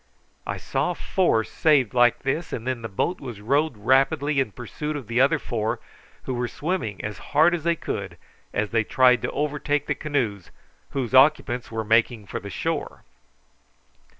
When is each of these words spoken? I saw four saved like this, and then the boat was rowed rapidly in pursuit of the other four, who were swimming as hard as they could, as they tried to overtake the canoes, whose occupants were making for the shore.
I 0.47 0.57
saw 0.57 0.95
four 0.95 1.43
saved 1.43 1.93
like 1.93 2.23
this, 2.23 2.51
and 2.51 2.65
then 2.65 2.81
the 2.81 2.89
boat 2.89 3.21
was 3.21 3.39
rowed 3.39 3.77
rapidly 3.77 4.39
in 4.39 4.51
pursuit 4.51 4.95
of 4.95 5.05
the 5.05 5.21
other 5.21 5.37
four, 5.37 5.79
who 6.23 6.33
were 6.33 6.47
swimming 6.47 7.03
as 7.05 7.19
hard 7.37 7.53
as 7.53 7.63
they 7.63 7.75
could, 7.75 8.17
as 8.51 8.71
they 8.71 8.83
tried 8.83 9.21
to 9.21 9.29
overtake 9.31 9.85
the 9.85 9.93
canoes, 9.93 10.49
whose 10.89 11.13
occupants 11.13 11.71
were 11.71 11.83
making 11.85 12.25
for 12.25 12.39
the 12.39 12.49
shore. 12.49 13.03